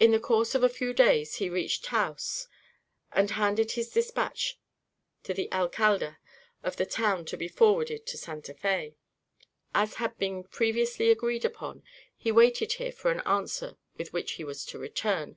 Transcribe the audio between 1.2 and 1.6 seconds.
he